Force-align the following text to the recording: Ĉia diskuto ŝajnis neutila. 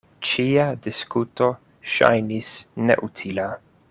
Ĉia 0.27 0.63
diskuto 0.85 1.49
ŝajnis 1.97 2.51
neutila. 2.89 3.47